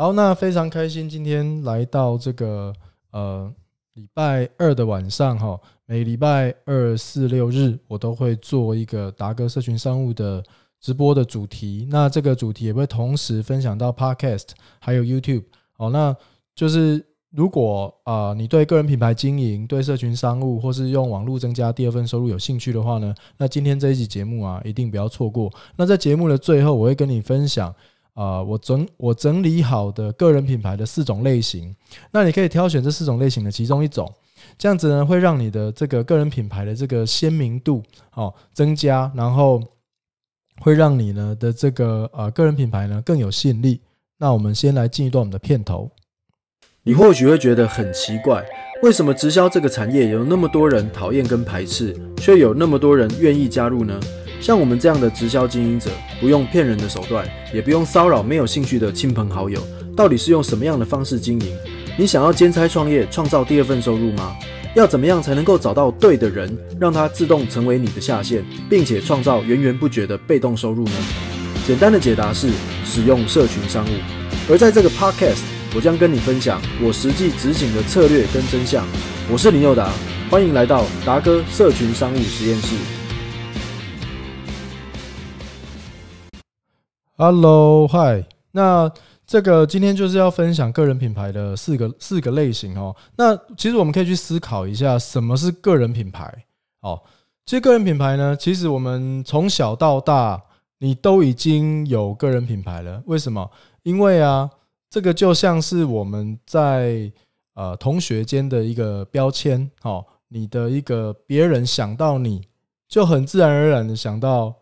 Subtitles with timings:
[0.00, 2.72] 好，那非常开心，今天来到这个
[3.10, 3.52] 呃
[3.94, 10.40] 礼拜二的晚上哈，每礼拜二、四、六日我都会做一个达哥社群商务的
[10.80, 15.42] 直播的主题，那这个主题也会同时分享到 Podcast 还有 YouTube。
[15.72, 16.14] 好，那
[16.54, 25.52] 就是如果啊你对个人品牌经营、对社群商务或是用网络增加第二份收入有兴趣的话呢，那今天这一集节目啊一定不要错过。
[25.74, 27.74] 那在节目的最后，我会跟你分享。
[28.18, 31.72] 啊，我整我整理好的个人品牌的四种类型，
[32.10, 34.12] 那你可以挑选这四种类型的其中一种，
[34.58, 37.80] 这样子呢会让你的这个个人品牌的这个鲜明度
[38.14, 39.62] 哦增加，然后
[40.60, 43.80] 会让你呢的这个呃个人品牌呢更有吸引力。
[44.18, 45.88] 那我们先来进一段我们的片头。
[46.82, 48.44] 你或许会觉得很奇怪，
[48.82, 54.00] 为什么直销这个产业有那么多人讨厌跟排斥，却有那么多人愿意加入呢？
[54.40, 59.60] 像我们这样的直销经营者，不用骗人的手段，也不用骚扰没有兴趣的亲朋好友，
[59.96, 61.56] 到底是用什么样的方式经营？
[61.98, 64.36] 你想要兼差创业，创造第二份收入吗？
[64.76, 70.92] 要怎么样才能够找到对的人，让他自动成为你的下线，并且创造源源不绝的被动收入呢？
[71.66, 72.48] 简单的解答是
[72.84, 73.88] 使用社群商务。
[74.48, 75.42] 而在这个 podcast，
[75.74, 78.86] 我将跟你分享我实际执行的策略跟真相。
[79.30, 79.90] 我是林佑达，
[80.30, 82.97] 欢迎来到达哥社群商务实验室。
[87.20, 88.88] Hello，Hi，那
[89.26, 92.94] 这个今天就是要分享个人品牌的四个四个类型哦。
[93.16, 96.32] 那其实我们可以去思考一下，什么是个人品牌？
[96.80, 97.02] 哦，
[97.44, 100.40] 其实个人品牌呢，其实我们从小到大，
[100.78, 103.02] 你都已经有个人品牌了。
[103.06, 103.50] 为什么？
[103.82, 104.48] 因为啊，
[104.88, 107.10] 这个就像是我们在
[107.54, 112.42] 呃同学间的一个标签，哦，你的一个别人想到你
[112.86, 114.54] 就很自然而然的想到。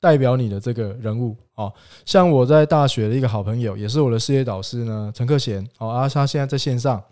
[0.00, 1.70] 代表你的这个人物，哦，
[2.06, 7.02] 像我在大学的一个好朋友，也是我的事业导师呢，陈克贤，哦，啊，他现在在线上。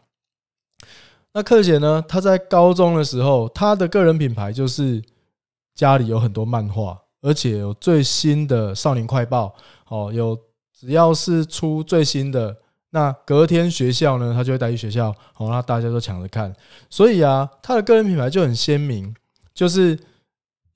[1.35, 5.03] 那克贤呢，他在高中的时候，他的个人品牌就是
[5.75, 9.55] 家里有很多漫画，而且有最新的少年快报，
[9.89, 10.37] 哦，有
[10.73, 12.57] 只要是出最新的，
[12.89, 16.51] 那隔天学校呢，他就会带去学校，哦，那大家都抢着看，
[16.89, 19.15] 所以啊，他的个人品牌就很鲜明，
[19.53, 19.99] 就是。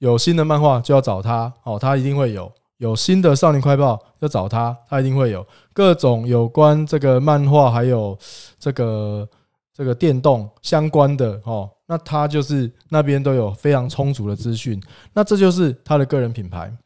[0.03, 2.45] 有新的漫画就要找他哦，他一定会有；
[2.79, 5.47] 有新的少年快报要找他，他一定会有。
[5.73, 8.19] 各种有关这个漫画还有
[8.59, 9.29] 这个
[9.73, 14.83] 这个电动相关的哦，那他就是那边都有非常充足的资讯。
[15.13, 16.77] 那这就是他的个人品牌。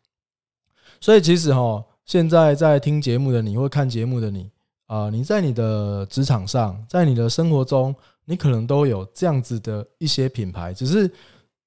[1.00, 4.50] 所以其实哈，现在在听节目的你或看节目的你
[4.88, 11.10] 啊，你在你的职场上，在你的生活中，你可能都有这样子的一些品牌，只是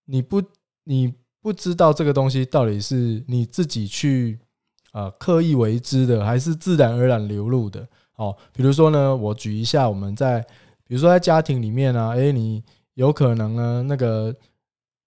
[0.06, 0.40] 你不
[0.84, 1.12] 你。
[1.42, 4.38] 不知道这个东西到底是你自己去
[4.92, 7.88] 呃刻意为之的，还是自然而然流露的？
[8.16, 10.42] 哦，比如说呢，我举一下，我们在
[10.86, 12.62] 比如说在家庭里面呢，诶，你
[12.96, 14.36] 有可能呢，那个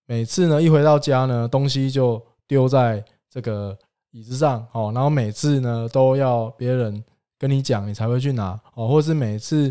[0.07, 3.77] 每次呢一回到家呢，东西就丢在这个
[4.13, 7.05] 椅子上，哦，然后每次呢都要别人
[7.39, 9.71] 跟你讲，你才会去拿，哦，或是每次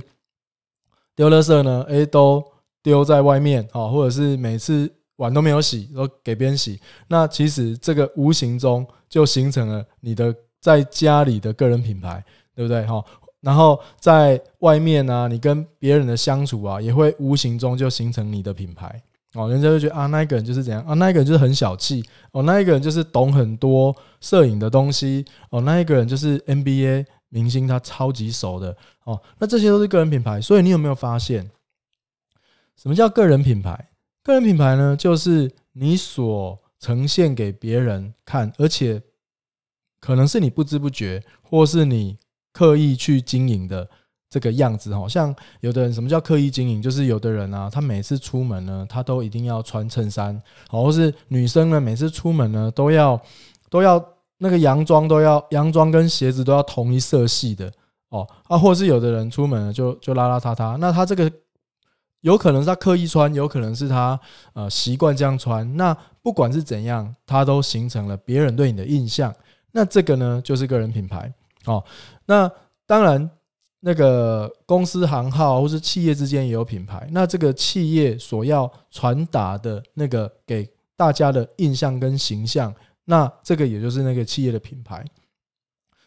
[1.16, 2.43] 丢垃圾呢，诶，都
[2.83, 4.93] 丢在外面，哦，或者是每次。
[5.21, 6.79] 碗都没有洗，都给别人洗。
[7.07, 12.23] 那其实这个无形中就形成了你的在家里的个人品牌，
[12.55, 12.83] 对不对？
[12.85, 13.03] 哈，
[13.39, 19.01] 然后在外面呢，你跟别人的相处啊，也会无形中就形成你的品牌。
[19.33, 29.21] 哦，人家就觉得啊，那个人就是怎样啊，那个人就是很小气哦，那一个人就是懂很多摄影的东西哦，那一个人就是 NBA 明星，他超级熟的哦。
[29.39, 30.41] 那这些都是个人品牌。
[30.41, 31.49] 所以你有没有发现，
[32.75, 33.91] 什么叫个人品牌？
[34.23, 39.01] 个人品牌呢，就是你所呈现给别人看，而且
[39.99, 42.17] 可能是你不知不觉，或是你
[42.53, 43.89] 刻意去经营的
[44.29, 44.95] 这个样子。
[44.95, 46.79] 哈，像有的人，什么叫刻意经营？
[46.79, 50.39] 就是有的人啊，他每次出门呢，他都一定要穿衬衫，
[50.69, 53.19] 或是女生呢，每次出门呢，都要
[53.71, 54.03] 都要
[54.37, 57.71] 那个洋装都要洋装跟鞋子都要同一色系的
[58.09, 61.31] 哦啊，或是有的人出门就就邋邋遢遢，那他这个。
[62.22, 64.20] 有可能是他刻意穿，有可能是他
[64.53, 65.76] 呃习惯这样穿。
[65.76, 69.34] 那不管是怎样，他都形成了别人对你的印象。
[69.72, 71.34] 那这个呢，就是个人品牌
[71.66, 71.84] 哦。
[72.26, 72.50] 那
[72.85, 73.29] 当然，
[73.79, 77.08] 那个公司行号或是企业之间也有品牌。
[77.12, 82.72] 那这个企业所要传达的那个给大家的印象跟形象，
[83.06, 85.03] 那这个也就是那个企业的品牌。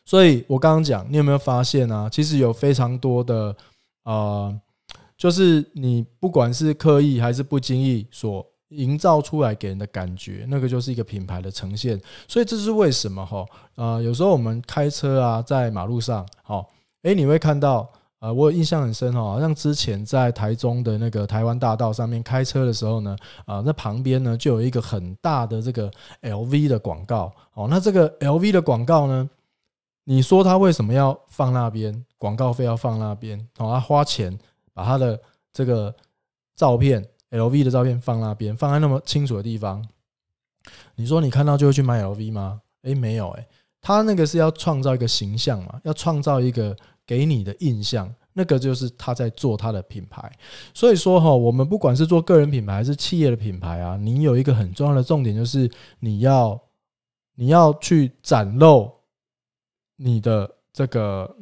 [0.04, 2.08] 所以我刚刚讲，你有没有发现啊？
[2.08, 3.56] 其实有非常多的
[4.04, 4.54] 啊。
[5.16, 12.00] 就是你不管是刻意还是不经意所营造出来给人的感觉，那个就是一个品牌的呈现。
[12.26, 13.46] 所以这是为什么哈？
[13.76, 16.68] 呃，有时候我们开车啊，在马路上，好，
[17.02, 17.88] 诶，你会看到，
[18.18, 23.16] 呃，我印象很深哈，好像之前在台中的那个台湾大道上面开车的时候呢，
[23.46, 25.88] 啊，那旁边呢就有一个很大的这个
[26.22, 29.30] LV 的广告，哦，那这个 LV 的广告呢，
[30.02, 32.04] 你说他为什么要放那边？
[32.18, 34.36] 广告费要放那边，哦，他花钱
[34.74, 35.18] 把他的
[35.52, 35.94] 这个
[36.56, 39.82] 照片，LV 的照片放那边，放在那么清楚的地方，
[40.96, 42.60] 你说你看到就会去买 LV 吗？
[42.82, 43.46] 诶，没有，诶，
[43.80, 46.76] 他那个是要创造一个形象嘛，要创造一个
[47.06, 50.30] 给你的印象，那个就是他在做他的品牌。
[50.74, 55.70] 所以说哈，我们不管是做个人品牌还是企业的品牌啊，你有一个很重要的重点，就是
[56.00, 56.60] 你要
[57.36, 58.92] 你要去展露
[59.96, 61.36] 你的这个。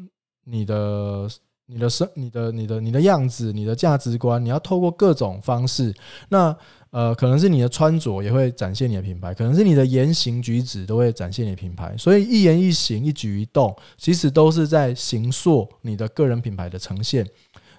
[0.45, 1.29] 你的、
[1.73, 5.95] 你的生、你的、你的、你的样子、你的价值观，你要透过各种方式。
[6.29, 6.55] 那
[6.91, 11.97] 呃，可能是你的穿着也会展现你的品牌，可能是你的言行举止都会展现你的品牌。
[11.97, 17.27] 所以一言一行、一举一动，其实都是在形塑你的个人品牌的呈现。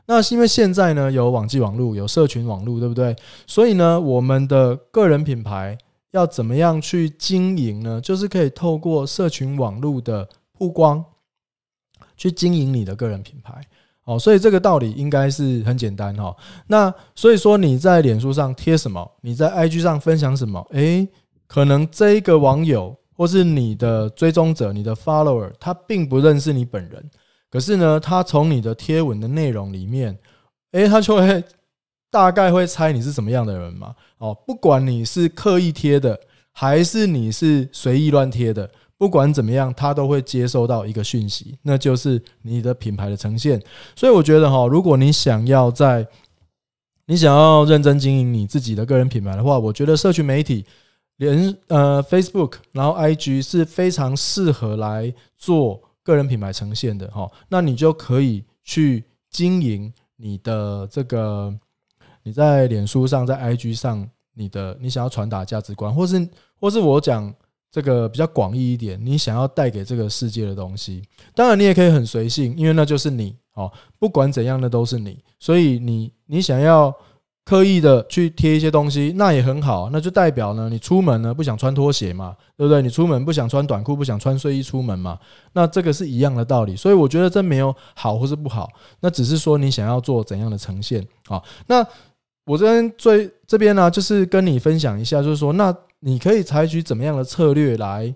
[0.07, 3.15] 那是因为现在呢，有网际网络、有社群网络，对不对？
[3.45, 5.77] 所以呢，我们的个人品牌
[6.11, 8.01] 要怎么样去经营呢？
[8.01, 11.05] 就是可以透过社群网络的曝光。
[12.15, 13.59] 去经营你的个人品牌，
[14.05, 16.35] 哦，所以这个道理应该是很简单哈。
[16.67, 21.07] 那所以说你在脸书上贴什么，你在 IG 上分享什么，诶，
[21.47, 27.09] 可能这一个网友或是你的追踪者、你的 follower，他并不认识你本人，
[27.49, 30.17] 可是呢，他从你的贴文的内容里面，
[30.73, 31.43] 诶，他就会
[32.11, 33.95] 大概会猜你是什么样的人嘛。
[34.17, 36.19] 哦，不管你是刻意贴的，
[36.51, 38.69] 还是你是随意乱贴的。
[38.97, 43.61] 不管怎么样，他都会接收到一个讯息，那就是你的品牌的呈现。
[43.95, 46.07] 所以我觉得哈，如果你想要在
[47.07, 50.65] 你想要认真经营你自己的个人品牌的话，我觉得社群媒体
[51.17, 57.29] 连呃 Facebook，然后 IG 是非常适合来做个人品牌呈现的哈。
[57.49, 61.53] 那你就可以去经营你的这个
[62.23, 66.29] 你在脸书上，在 IG 上，你的你想要传达价值观，或是
[66.61, 67.33] 或是我讲。
[67.73, 71.01] 这个比较广义一点，你想要带给这个世界的东西，
[71.33, 73.71] 当然你也可以很随性，因为那就是你哦。
[73.97, 75.17] 不管怎样，那都是你。
[75.39, 76.93] 所以你你想要
[77.43, 82.79] 刻意的去贴一些东西，那也很好，那就代表呢，你出门呢不想穿拖鞋嘛，对不对？
[82.79, 85.17] 你出门不想穿短裤，不想穿睡衣出门嘛，
[85.53, 86.75] 那这个是一样的道理。
[86.75, 91.41] 所以我觉得这没有好或是不好，那只是说你想要做怎样的呈现啊。
[91.65, 91.83] 那
[92.45, 95.75] 我这边最这边呢，就是跟你分享一下，就是说那。
[96.05, 98.13] 你可以采取怎么样的策略来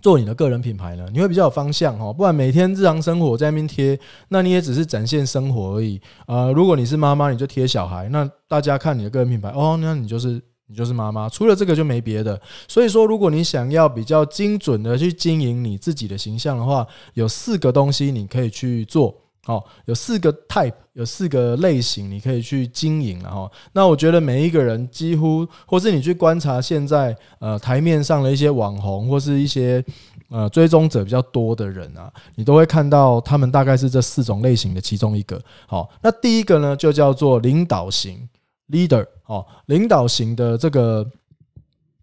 [0.00, 1.06] 做你的个人品牌呢？
[1.12, 6.50] 你会比较有方向哦，不然每天日常生活在那边贴，那你也只是展现生活而已啊。
[6.50, 12.40] 如果你是妈妈，你就贴小孩，那大家看你的个人品牌哦，那你就是你就是妈妈，除了这个就没别的。
[12.66, 19.14] 所以说，如果你想要比较精准的去经营你自己的形象的话，有四个东西你可以去做。
[19.50, 29.84] 哦，有四个 type，有四个类型，你可以去经营然后，那我觉得每一个人几乎，或是你去观察现在呃台面上的一些网红，或是一些
[30.28, 35.42] 呃追踪者比较多的人啊，你都会看到他们大概是这四种类型的其中一个。
[35.66, 38.28] 好，那第一个呢就叫做领导型
[38.68, 41.04] leader，哦，领导型的这个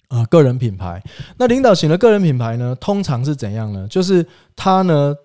[0.09, 1.01] 呃个人品牌。
[1.37, 3.87] 那领导型的个人品牌呢，通常是怎样呢？
[3.87, 5.15] 就是他呢，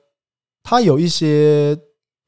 [0.62, 1.76] 他有一些。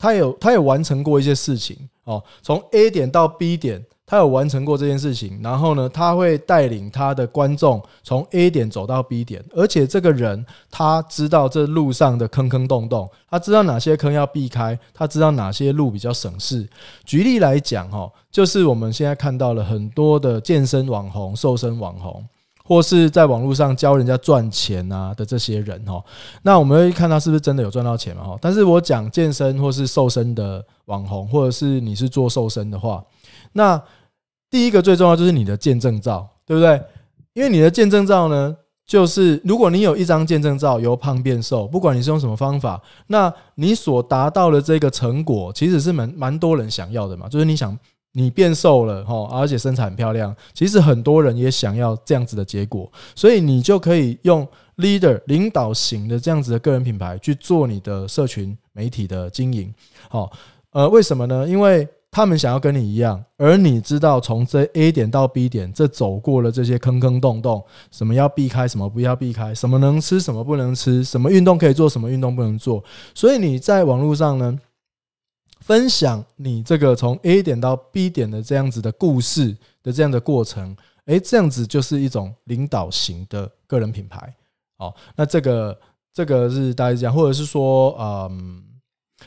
[0.05, 2.23] 他有，他有完成过一些事情哦。
[2.43, 5.41] 从 A 点到 B 点，他有完成过这件事情。
[5.43, 16.69] 然后呢，他会带领他的观众从 A 点走到 B 点，而且这个人他知道这路上的坑坑洞洞，他知道哪些坑要避开，他知道哪些路比较省事。
[17.07, 22.23] 举例来讲，哈，就是我们现在看到了很多的健身网红、瘦身网红。
[22.67, 26.03] 或是在网络上教人家赚钱啊的这些人哈，
[26.43, 28.39] 那我们会看他是不是真的有赚到钱嘛哈？
[28.41, 33.05] 但是我讲健身或是瘦身的网红，或者是你是做瘦身的话，
[33.53, 33.81] 那
[34.51, 36.81] 第一个最重要就是你的见证照，对不对？
[37.35, 38.57] 因为你的见证照呢，
[38.87, 47.79] 就是如果你有一张见证照，由胖变瘦，不管你是用什么方法，那你所达到的这个成果，其实是蛮蛮多人想要的嘛，就是你想。
[48.17, 50.35] 你变瘦了哈，而且身材很漂亮。
[50.53, 59.73] 其实很多人也想要这样子的结果，所以你就可以用 leader 领导型的这样子的个人品牌去做你的社群媒体的经营。
[60.09, 60.31] 好，
[60.71, 61.47] 呃，为什么呢？
[61.49, 72.85] 因为他们想要跟你一样，而你知道从这 A 点到 B 点，这走过了这些坑坑洞洞，什么要避开，什么不要避开，什么能吃，什么不能吃，什么运动可以做，什么运动不能做。
[73.13, 74.57] 所以你在网络上呢？
[75.61, 84.35] 分享你这个从 A 点到 B 点的这样子的故事的这样的过程，诶，这样子就是一种领导型的个人品牌。
[84.77, 85.79] 好，那这个
[86.13, 88.63] 这个是大家讲，或者是说，嗯，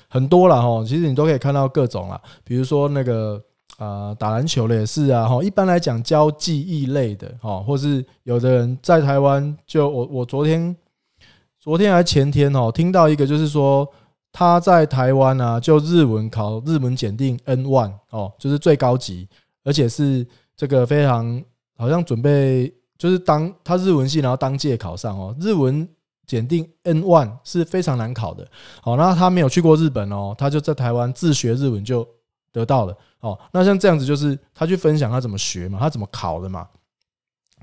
[0.10, 3.41] 很多了哈，其实你都可以看到各种啦，比如说那个
[3.77, 10.75] 啊打篮球的也是啊哈，一般来讲教技艺类的哈，或是有的人在台湾就我我昨天
[11.60, 13.88] 昨天还前天哦，听到一个就是说
[14.31, 19.27] 他在台湾啊，就日文考日文检定 N one 哦，就是最高级，
[19.63, 21.43] 而且是这个非常
[21.77, 25.88] 好像准备就是当他日文系然后当届考上哦，日文。
[26.27, 28.46] 检定 N one 是非常难考的，
[28.81, 32.05] 好，那他没有去过日本哦，他就在台湾自学日文就
[32.51, 36.67] 得到了，哦，那像这样子就是他去分享他怎么学嘛，他怎么考的嘛，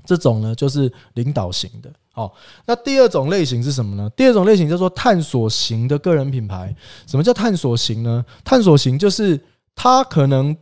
[0.05, 2.31] 这种呢就是领导型的，哦，
[2.65, 4.09] 那第二种类型是什么呢？
[4.15, 6.75] 第二种类型叫做探索型的个人品牌。
[7.07, 8.23] 什么叫探索型呢？
[8.43, 9.39] 探索型就是
[9.75, 10.55] 他可能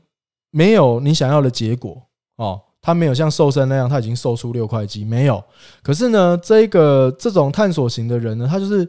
[0.52, 2.02] 没有你想要的结果，
[2.38, 2.62] 哦。
[2.86, 5.42] 他没有像瘦身那样，他已经瘦出六块肌，没有。
[5.82, 8.86] 可是呢，这个这种探索型的人呢，他就是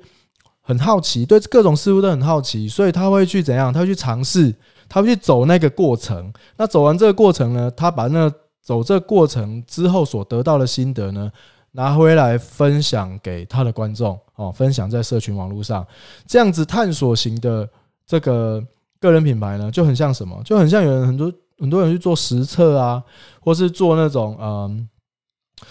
[0.62, 3.72] 很好奇，对各种事物都很好奇，所以他会去怎样？
[3.72, 4.52] 他会去尝试，
[4.88, 6.32] 他会去走那个过程。
[6.56, 8.28] 那走完这个过程呢，他把那
[8.64, 11.30] 走这过程之后所得到的心得呢，
[11.70, 15.86] 拿回来分享给他的观众哦，分享在社群网络上。
[16.26, 17.68] 这样子探索型的
[18.04, 18.60] 这个
[18.98, 20.42] 个人品牌呢，就很像什么？
[20.44, 21.32] 就很像有人很多。
[21.56, 23.00] 很多人去做实测啊，
[23.40, 24.88] 或是做那种嗯，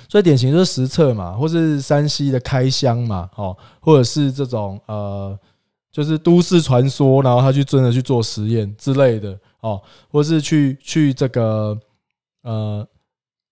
[0.07, 5.37] 最典型就是实测嘛，或是山西的开箱嘛，哦，或者是这种呃，
[5.91, 11.77] 就是都市传说，然后他去真的去做实验之类的哦，或是去去这个
[12.43, 12.87] 呃，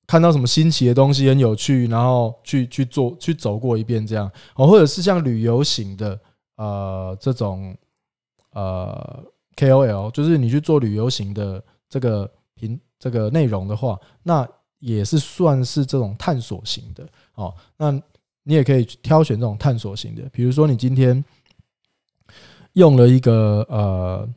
[0.07, 6.17] 看到什么新奇的东西很有趣，然后去去做去走过一遍这样哦，或者是像旅游型的
[6.55, 7.75] 呃这种
[8.53, 9.21] 呃
[9.57, 11.61] KOL，就是你去做旅游型的。
[11.91, 14.47] 这个频这个内容的话，那
[14.79, 17.05] 也是算是这种探索型的
[17.35, 17.53] 哦。
[17.75, 17.91] 那
[18.43, 21.21] 你也可以挑选这种探索型的，比如说你今天
[22.75, 24.29] 用了一个呃，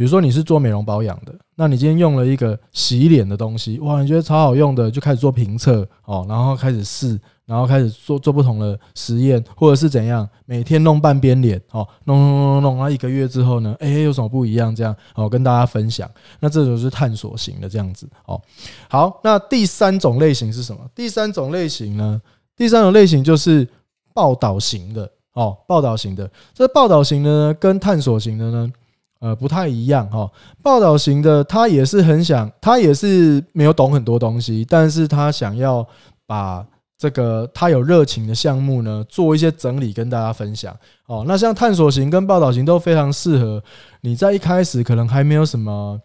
[0.00, 7.20] 比如说你是做美容保养的，那你今天用了一个洗脸的东西，哇，你觉得超好用的，就开始做评测哦，然后开始试。
[7.44, 14.74] 然后开始做做不同的实验，或者是怎样，每天弄半边脸，哦，弄弄弄弄弄，那一个月之后呢，哎，有什么不一样？
[14.74, 16.08] 这样，哦，跟大家分享。
[16.38, 18.40] 那这种是探索型的这样子，哦，
[18.88, 20.80] 好，那第三种类型是什么？
[20.94, 22.22] 第三种类型呢？
[22.56, 23.68] 第三种类型就是
[24.14, 26.30] 报道型的，哦，报道型的。
[26.54, 28.72] 这报道型的呢，跟探索型的呢，
[29.20, 30.30] 呃，不太一样，哈。
[30.62, 35.86] 报道型的他也是很想，他也是没有懂很多东西，但是他想要
[36.26, 36.66] 把。
[37.00, 41.24] 这个他有热情的项目呢，做一些整理跟大家分享哦。
[41.26, 43.64] 那像探索型跟报道型都非常适合
[44.02, 45.98] 你在一开始可能还没有什么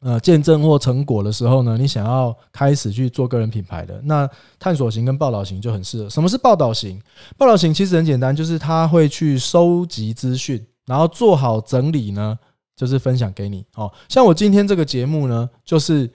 [0.00, 4.26] 呃见证或成果的时候呢，你想要开始去做个人品牌的，那
[4.58, 6.08] 探索型跟报道型就很适合。
[6.08, 6.98] 什么是报道型？
[7.36, 12.36] 报道型其实很简单，就是他会去收集资讯，然后做好整理呢，
[12.74, 13.64] 就是分享给你。
[13.76, 16.10] 哦，像我今天这个节目呢，就是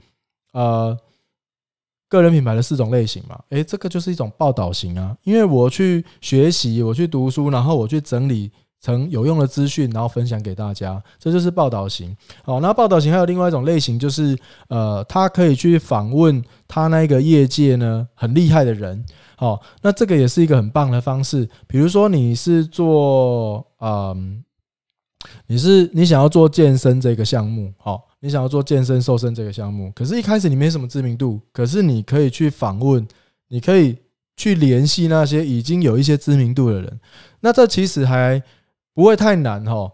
[0.51, 0.97] 呃。
[2.09, 12.15] 个人品牌的四种类型嘛，诶，这个就是一种报道型啊，因为我去学习，我去读书，然后我去整理成有用的资讯，然后分享给大家，这就是报道型。
[12.43, 14.37] 好，那报道型还有另外一种类型，就是
[14.67, 19.03] 呃，他可以去访问他那个业界呢很厉害的人。
[19.35, 21.49] 好，那这个也是一个很棒的方式。
[21.65, 24.43] 比如说你是做嗯，
[25.47, 28.09] 你是你想要做健身这个项目，好。
[28.19, 33.05] 你想要做健身瘦身这个项目，可是一开始你没什么知名度，可是你可以去访问，
[33.49, 33.97] 你可以
[34.37, 37.01] 去联系那些已经有一些知名度的人，
[37.41, 38.41] 那这其实还
[38.93, 39.91] 不会太难哈。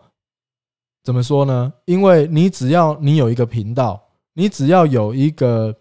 [1.03, 1.74] 怎么说呢？
[1.86, 4.00] 因为你只要你有一个频道，
[4.36, 5.75] 你只要有一个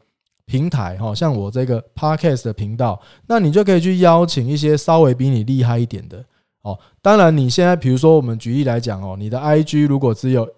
[0.47, 6.25] 平台哈，像我这个 podcast 的频道，那你就可以去邀请一些稍微比你厉害一点的
[6.71, 6.79] 哦。
[7.03, 10.49] 当然，你现在比如说我们举例来讲哦，你的 IG 如果只有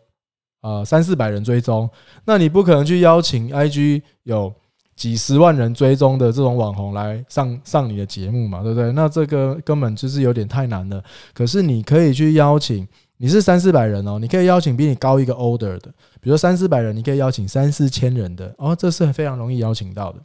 [0.62, 1.88] 呃，三四百人追踪，
[2.26, 4.52] 那你不可能去邀请 IG 有
[4.94, 8.92] 几十万人追踪的这种网红来上上你的节目嘛，对不对？
[8.92, 11.02] 那这个根本就是有点太难了。
[11.32, 12.86] 可是你可以去邀请，
[13.16, 15.90] 你是三四百人哦，你可以邀请比你高一个 order 的，
[16.20, 20.18] 比如三四百人，你可以邀请三四千人的，哦，这是非常容易邀请到的。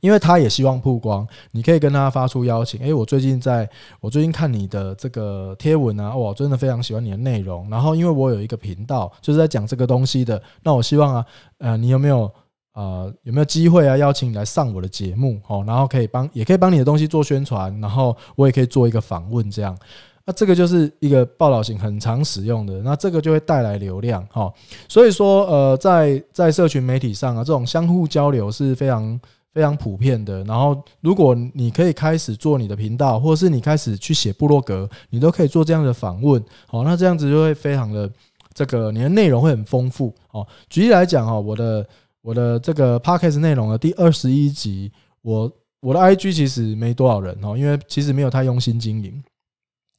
[0.00, 2.80] 因为他也希望曝光，你可以跟他发出邀请。
[2.80, 3.68] 诶，我最近在，
[4.00, 7.68] 我最近看你的这个贴文啊，哇，真的非常喜欢你的内容。
[7.68, 11.26] 然后，因为我有一个频道，就是在讲这个东西的，那我希望啊，
[11.58, 12.30] 呃，你有没有
[12.74, 15.64] 呃有没有机会啊，邀请你来上我的节目哦？
[15.66, 19.76] 然后可以帮，也可以帮你的东西做宣传，然后我也可以做一个访问，这样。
[20.24, 24.52] 那这个就是一个报道型，很常使用的，那这个就会带来流量哈。
[24.88, 29.18] 所以说，呃，在在社群媒体上啊，这种相互交流是非常。
[29.58, 30.44] 非常普遍的。
[30.44, 36.40] 然后，如果你可以开始做你的频道，或者是你开始去写部落格，你都可以做这样的访问。
[36.68, 38.08] 好，那这样子就会非常的
[38.54, 40.14] 这个你的内容会很丰富。
[40.30, 41.84] 哦，举例来讲哈，我的
[42.22, 45.50] 我的这个 podcast 内容的第二十一集，我
[45.80, 49.20] 我的 IG 其实没多少人哦，因为其实没有太用心经营。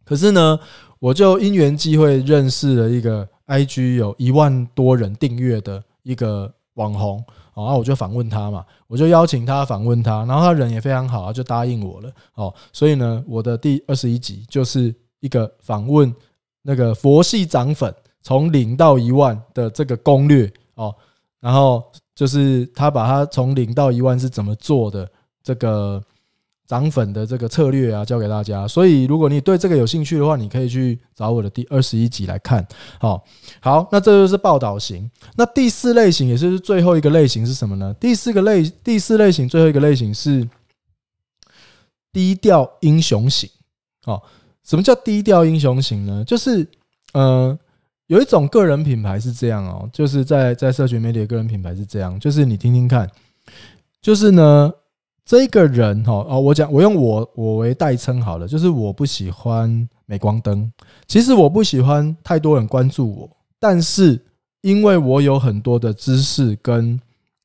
[0.06, 0.58] 可是呢，
[1.00, 7.22] 我就因缘际会认识了一个 IG 有一万多人订阅的一个网红，
[7.66, 12.54] 然后我就访问他嘛，我就邀请他访问他，然后他人也非常好啊，就答应我了哦。
[12.74, 16.14] 所以呢，我的第二十一集就是一个访问
[16.62, 20.96] 那个佛系涨粉从零到一万的这个攻略哦，
[21.40, 25.10] 然后就是他把他从零到一万是怎么做的
[25.42, 26.04] 这个。
[26.70, 28.68] 涨粉的这个策略啊，教给大家。
[28.68, 32.64] 所以，如果你对这个有兴趣的话，你可以去找我的第二十一集来看。
[33.00, 33.26] 好，
[33.60, 35.10] 好，那这就是报道型。
[35.36, 37.92] 那第四类型，也就是最后一个类型是什么呢？
[38.00, 40.48] 第四个类，第四类型最后一个类型是
[42.14, 43.50] 低调英雄型。
[44.06, 44.22] 哦，
[44.64, 46.24] 什么叫低调英雄型呢？
[46.24, 46.68] 就是，
[47.14, 47.58] 呃，
[48.06, 53.10] 有一种个人品牌是这样哦，就是在在社群媒体的个人品牌是这样，就是你听听看，
[54.04, 54.72] 就是呢。
[55.30, 60.74] 这个人哈哦，我讲我用我我为代称好了，就是我不喜欢镁光灯。
[61.06, 64.20] 其实我不喜欢太多人关注我，但是
[64.62, 67.00] 因为我有很多的知识跟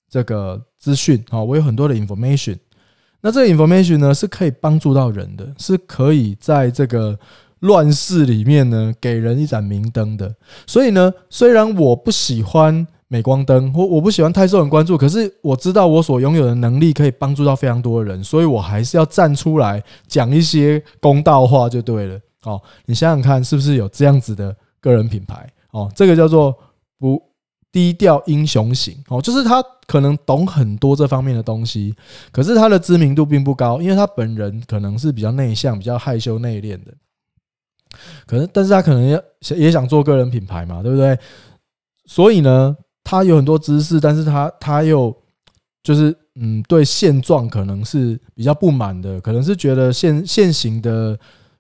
[0.09, 2.57] 这个资讯啊，我有很多的 information。
[3.21, 7.19] 那这个 information 呢是可以帮助到人的，是可以在这个
[7.59, 10.35] 乱世里面呢给人一盏明灯的。
[10.67, 12.87] 所以呢，虽然我不喜欢。
[13.15, 22.19] 镁光灯，我我不喜欢太受人关注，可是我知道我所拥有的能力可以帮助到非常多的人，所以我还是要站出来讲一些公道话就对了。
[22.43, 25.49] 哦，你想想看，是不是有这样子的个人品牌？
[25.71, 26.53] 哦，这个叫做
[26.99, 27.23] 不
[27.71, 28.97] 低调英雄型。
[29.07, 31.95] 哦，就是他可能懂很多这方面的东西，
[32.33, 36.93] 可是他的知名度并不高，因为他本人可能是比较内向、比较害羞内敛的。
[38.27, 39.23] 可能，但是他可能也
[39.57, 41.17] 也想做个人品牌嘛，对不对？
[42.07, 42.77] 所以呢？
[43.05, 45.15] 他有很多知识，但是他他又
[45.83, 51.17] 就是嗯，对现状可能是比较不满的，可能是觉得现现行的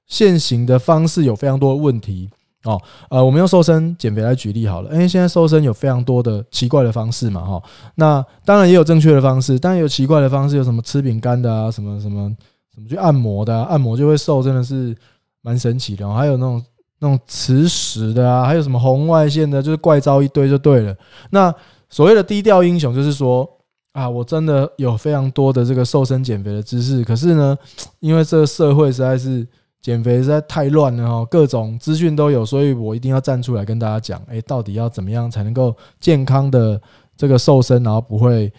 [0.06, 2.28] 现行的方式有非常多的问题
[2.64, 2.80] 哦。
[3.10, 7.62] 呃，我们用瘦身减肥来举例好了，因为现在瘦身有非常多的奇怪的方式嘛，哈。
[7.96, 12.34] 那当然也有正确的方式，当然有奇怪的方式，有什么吃饼干的啊，什么什么
[12.74, 14.96] 什么去按摩的，按摩就会瘦，真的是
[15.42, 16.08] 蛮神奇的。
[16.08, 16.60] 哦还有那种。
[17.00, 20.96] 那种磁石的啊，还有什么红外线的，就是怪招一堆就对了。
[21.30, 21.54] 那
[21.90, 23.48] 所谓的低调英雄，就是说
[23.92, 27.56] 啊，我真的有非常多的这个瘦身减肥的知识，可是呢，
[28.00, 29.46] 因为这个社会实在是
[29.82, 36.80] 减肥实在太乱了哈，各种资讯都有，所以我一定要站出来跟大家讲，哎，到底要怎么样才能够健康的
[37.16, 38.50] 这个瘦身，然后不会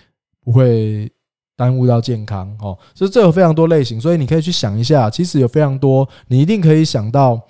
[0.44, 1.12] 不会
[1.58, 2.78] 耽误到健康哦。
[2.94, 7.42] 所以这有非常多类型，所以你可以去想一下，其实有非常多，你一定可以想到。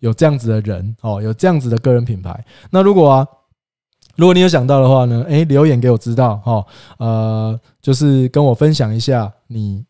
[0.00, 2.44] 有这样子的人哦，有这样子的个人品牌。
[2.70, 3.26] 那如果啊，
[4.16, 6.64] 如果你有想到的话呢，诶，留言给我知道哈。
[6.98, 9.84] 呃，就是跟我分享一下你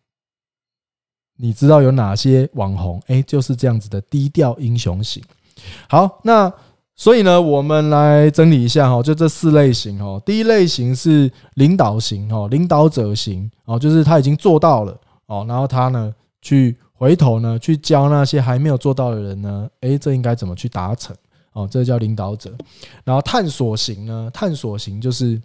[1.37, 5.23] 你知道有哪些网红，诶，就是这样子的低调英雄型。
[5.89, 6.53] 好，那
[6.95, 10.23] 所以呢，我们来整理一下哈，就这四类型哦。
[10.25, 16.77] 第一类型是领导型哦，领导者型哦，就是他已经做到了哦，然后他呢去。
[16.97, 21.15] 回头呢，去教那些还没有做到的人呢，诶，这应该怎么去达成？
[21.53, 22.55] 哦，这叫领导者。
[23.05, 25.41] 然后探索型呢，探索型就是，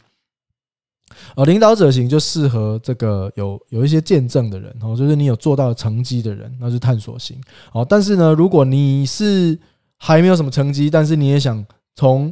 [1.36, 7.40] 呃，领导者型就适合这个有有一些见证的人哦，就是你有做到成绩的人，那是探索型。
[7.72, 9.58] 哦，但是呢，如果你是
[9.98, 12.32] 还没有什么成绩，但是你也想从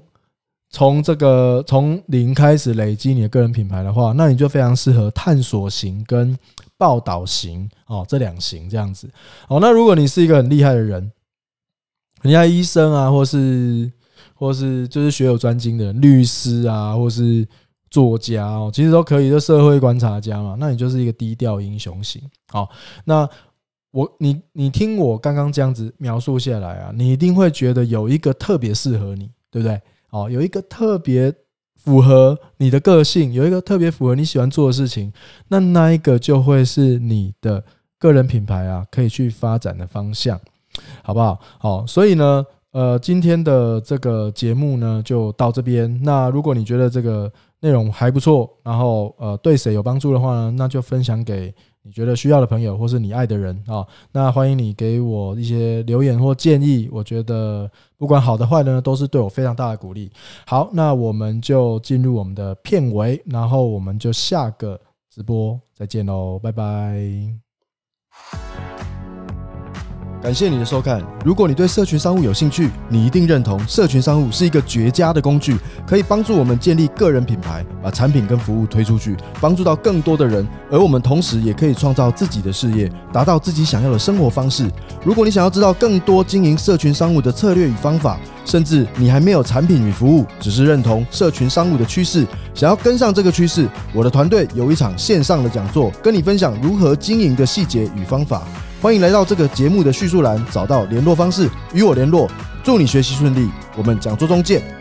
[0.69, 6.38] 从这个从零开始累积你的个人品牌的话，那你就非常适合探索型跟。
[6.79, 9.12] 报道型哦，这两型这样子
[9.49, 9.60] 哦。
[9.60, 11.12] 那如果你是一个很厉害的人，
[12.21, 13.91] 人家医生啊，或是
[14.34, 17.45] 或是就是学有专精的律师啊，或是
[17.91, 20.55] 作家哦，其实都可以，就社会观察家嘛。
[20.58, 22.21] 那你就是一个低调英雄型。
[22.47, 22.69] 好，
[23.03, 23.27] 那
[23.91, 29.82] 我你你听我刚刚这样子描述下来啊，你一定会觉得有一个特别适合你，对不对？
[30.09, 31.33] 哦，有一个特别。
[31.81, 35.13] 符合你的个性，有一个特别符合你喜欢做的事情，
[35.47, 37.63] 那那一个就会是你的
[37.97, 40.37] 个人品牌啊，可以去发展的方向，
[41.01, 41.39] 好不好？
[41.57, 46.01] 好，所以呢，呃，今天的这个节目呢就到这边。
[46.03, 51.55] 那如果你觉得这个内容还不错，然后呃对谁有帮助的话呢，那就分享给。
[51.83, 56.89] 你觉得需要的朋友，或是你爱的人啊，那欢迎你给我一些留言或建议。
[56.91, 60.11] 我觉得不管好的坏的呢，都是对我非常大的鼓励。
[60.45, 66.99] 好，那我们就进入我们的片尾，然后我们就下个直播再见喽，拜拜。
[70.21, 71.01] 感谢你的收看。
[71.23, 80.45] 如果你对社群商务有兴趣，你一定认同社群商务是一个绝佳的工具，可以帮助我们建立个人品牌，把产品跟服务推出去，帮助到更多的人。
[80.69, 84.69] 而我们同时也可以创造自己的事业，达到自己想要的生活方式。
[85.05, 98.43] 如果你想要知道更多经营社群商务的策略与方法，甚至你还没有产品与服务，只是认同社群商务的趋势，想要跟上这个趋势，我的团队有一场线上的讲座，跟你分享如何经营的细节与方法。
[98.81, 102.31] 欢迎来到这个节目的叙述栏，找到联络方式与我联络。
[102.63, 104.78] 祝你学习顺利，我们讲座中见。